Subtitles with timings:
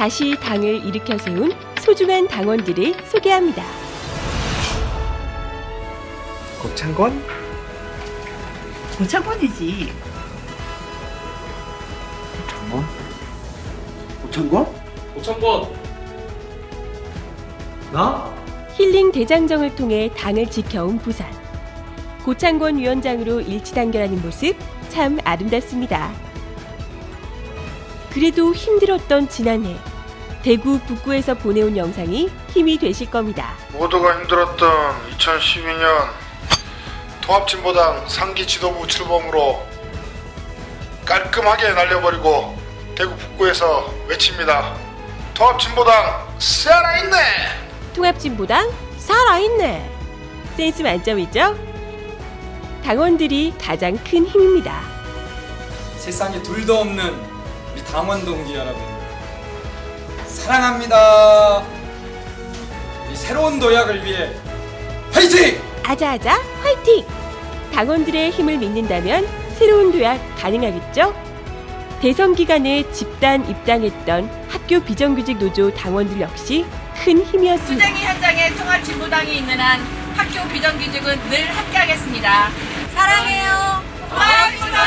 [0.00, 3.62] 다시 당을 일으켜 세운 소중한 당원들을 소개합니다.
[6.62, 7.22] 고창권?
[8.96, 9.92] 고창권이지.
[12.32, 12.84] 고창권?
[14.22, 14.66] 고창권?
[15.16, 15.68] 고창권
[17.92, 18.34] 나?
[18.78, 21.30] 힐링 대장정을 통해 당을 지켜온 부산.
[22.24, 24.56] 고창권 위원장으로 일치단결하는 모습
[24.88, 26.10] 참 아름답습니다.
[28.08, 29.76] 그래도 힘들었던 지난해
[30.42, 33.54] 대구 북구에서 보내온 영상이 힘이 되실 겁니다.
[33.72, 36.08] 모두가 힘들었던 2012년
[37.20, 39.66] 통합진보당 상기 지도부 출범으로
[41.04, 42.58] 깔끔하게 날려버리고
[42.96, 44.74] 대구 북구에서 외칩니다.
[45.34, 47.16] 통합진보당 살아있네!
[47.94, 49.90] 통합진보당 살아있네.
[50.56, 51.56] 센스 만점이죠?
[52.84, 54.80] 당원들이 가장 큰 힘입니다.
[55.98, 57.14] 세상에 둘도 없는
[57.72, 58.89] 우리 당원 동지 여러분
[60.44, 61.62] 사랑합니다
[63.12, 64.30] 이 새로운 도약을 위해
[65.12, 65.60] 화이팅!
[65.84, 67.04] 아자아자 화이팅!
[67.74, 69.26] 당원들의 힘을 믿는다면
[69.58, 71.14] 새로운 도약 가능하겠죠?
[72.00, 76.64] 대선 기간에 집단 입당했던 학교 비정규직 노조 당원들 역시
[77.04, 77.86] 큰 힘이었습니다.
[77.86, 79.80] 투쟁이 현장에 통합진보당이 있는 한
[80.16, 82.48] 학교 비정규직은 늘 함께하겠습니다.
[82.94, 83.82] 사랑해요.
[84.08, 84.80] 통합진보당!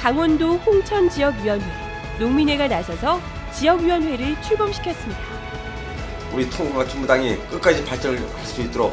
[0.00, 1.64] 강원도 홍천 지역위원회,
[2.18, 3.20] 농민회가 나서서
[3.52, 5.20] 지역위원회를 출범시켰습니다.
[6.32, 8.92] 우리 통합진보당이 끝까지 발전을 할수 있도록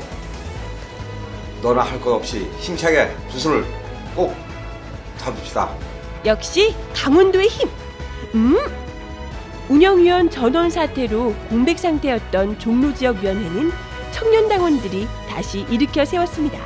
[1.61, 3.65] 너나 할 것 없이 힘차게 두 손을
[4.15, 4.35] 꼭
[5.17, 5.69] 잡읍시다.
[6.25, 7.69] 역시 강원도의 힘!
[8.35, 8.57] 음!
[9.69, 13.71] 운영위원 전원 사태로 공백 상태였던 종로 지역 위원회는
[14.11, 16.59] 청년 당원들이 다시 일으켜 세웠습니다.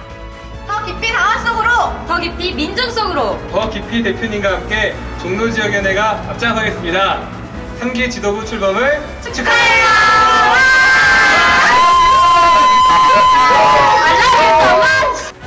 [0.85, 3.39] 더 깊이 당원 속으로, 더 깊이 민중 속으로.
[3.49, 7.27] 더 깊이 대표님과 함께 종로 지역위원회가 앞장서겠습니다.
[7.79, 9.01] 3기 지도부 출범을
[9.33, 9.85] 축하해요.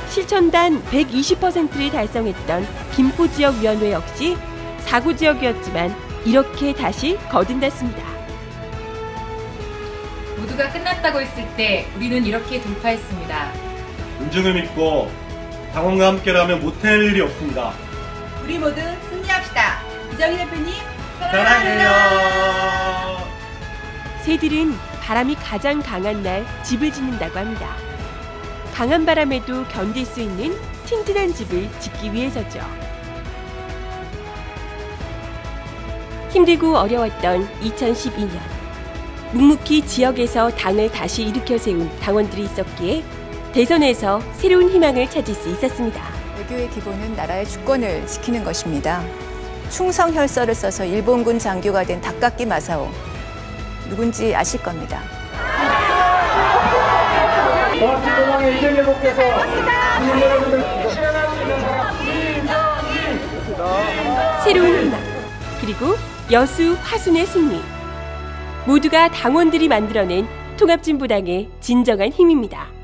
[0.09, 4.35] 실천단 120%를 달성했던 김포 지역 위원회 역시
[4.87, 5.95] 4구 지역이었지만
[6.25, 8.03] 이렇게 다시 거듭났습니다.
[10.37, 13.69] 모두가 끝났다고 했을 때 우리는 이렇게 돌파했습니다.
[14.19, 15.28] 민중을 믿고
[15.79, 17.71] 당원과 함께라면 못할 일이 없습니다.
[18.43, 19.79] 우리 모두 승리합시다.
[20.13, 20.73] 이정희 대표님
[21.21, 21.89] 사랑해요.
[24.23, 27.77] 새들은 바람이 가장 강한 날 집을 짓는다고 합니다.
[28.73, 30.53] 강한 바람에도 견딜 수 있는
[30.85, 32.59] 튼튼한 집을 짓기 위해서죠.
[36.31, 38.37] 힘들고 어려웠던 2012년.
[39.31, 43.18] 묵묵히 지역에서 당을 다시 일으켜 세운 당원들이 있었기에
[43.53, 46.01] 대선에서 새로운 희망을 찾을 수 있었습니다.
[46.37, 49.03] 외교의 기본은 나라의 주권을 지키는 것입니다.
[49.69, 52.89] 충성 혈서를 써서 일본군 장교가 된 닭깎기 마사오.
[53.89, 55.01] 누군지 아실 겁니다.
[57.73, 58.85] 이재명
[64.43, 65.01] 새로운 희망,
[65.59, 65.95] 그리고
[66.31, 67.61] 여수 화순의 승리.
[68.65, 70.27] 모두가 당원들이 만들어낸
[70.57, 72.78] 통합진보당의 진정한 힘입니다.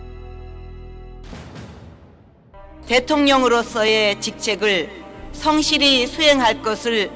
[2.87, 4.89] 대통령으로서의 직책을
[5.31, 7.09] 성실히 수행할 것을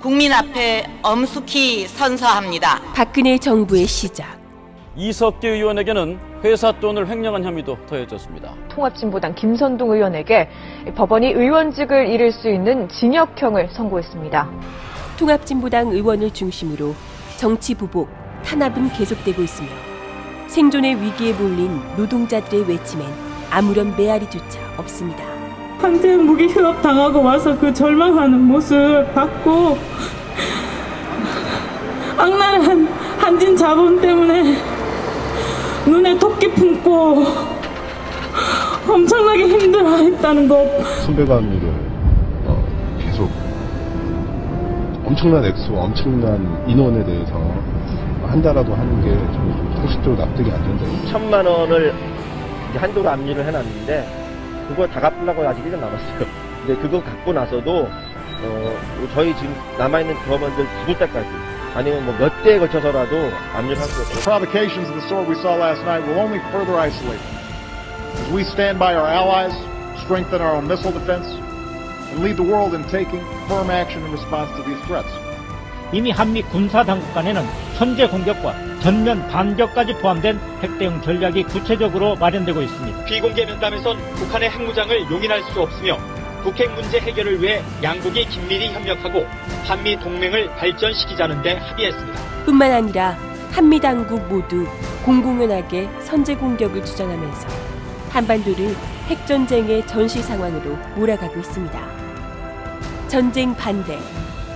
[0.00, 2.80] 국민 앞에 엄숙히 선서합니다.
[2.94, 4.38] 박근혜 정부의 시작.
[4.96, 8.54] 이석기 의원에게는 회사 돈을 횡령한 혐의도 더해졌습니다.
[8.70, 10.48] 통합진보당 김선동 의원에게
[10.96, 14.50] 법원이 의원직을 잃을 수 있는 징역형을 선고했습니다.
[15.18, 16.94] 통합진보당 의원을 중심으로
[17.36, 18.08] 정치 보복,
[18.44, 19.68] 탄압은 계속되고 있으며
[20.48, 25.24] 생존의 위기에 몰린 노동자들의 외침엔 아무런 메아리조차 없습니다.
[25.80, 28.76] 한때 무기 휴업 당하고 와서 그 절망하는 모습
[29.14, 29.78] 봤고
[32.18, 32.86] 악랄한
[33.18, 34.56] 한진 자본 때문에
[35.86, 37.24] 눈에 토끼 품고
[38.88, 40.84] 엄청나게 힘들어했다는 것.
[41.06, 41.68] 선배관리를
[42.46, 42.64] 어,
[43.00, 43.30] 계속
[45.06, 47.32] 엄청난 액수, 엄청난 인원에 대해서
[48.26, 50.84] 한 달라도 하는 게 저는 상식적으로 납득이 안 된다.
[51.10, 51.92] 천만 원을
[52.70, 56.26] 이제 한도로 압류를 해놨는데 그거 다 갚으려고 아직 1년 남았어요.
[56.66, 57.88] 근데 그거 갖고 나서도
[58.42, 58.78] 어,
[59.14, 61.28] 저희 지금 남아있는 법원들 죽을 때까지
[61.74, 64.22] 아니면 뭐 몇 대에 걸쳐서라도 압류를 할수 없어요.
[64.22, 67.20] Provocations of the sort we saw last night will only further isolate.
[68.16, 69.54] As we stand by our allies,
[70.04, 71.26] strengthen our own missile defense,
[72.10, 75.10] and lead the world in taking firm action in response to these threats.
[75.92, 77.42] 이미 한미 군사 당국 간에는
[77.80, 83.04] 선제 공격과 전면 반격까지 포함된 핵 대응 전략이 구체적으로 마련되고 있습니다.
[83.06, 85.96] 비공개 면담에선 북한의 핵무장을 용인할 수 없으며
[86.42, 89.24] 북핵 문제 해결을 위해 양국이 긴밀히 협력하고
[89.64, 92.20] 한미 동맹을 발전시키자는 데 합의했습니다.
[92.44, 93.16] 뿐만 아니라
[93.50, 94.66] 한미 당국 모두
[95.02, 97.48] 공공연하게 선제 공격을 주장하면서
[98.10, 98.76] 한반도를
[99.06, 101.80] 핵전쟁의 전시 상황으로 몰아가고 있습니다.
[103.08, 103.98] 전쟁 반대,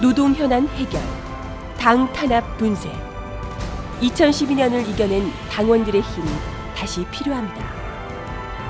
[0.03, 1.01] 노동 현안 해결,
[1.79, 2.91] 당 탄압 분쇄.
[4.05, 6.29] 2012년을 이겨낸 당원들의 힘이
[6.77, 7.65] 다시 필요합니다.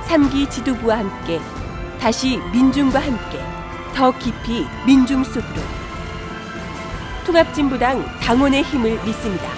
[0.07, 1.41] 3기 지도부와 함께
[1.99, 3.41] 다시 민중과 함께
[3.95, 5.63] 더 깊이 민중 속으로
[7.25, 9.49] 통합진보당 당원의 힘을 믿습니다.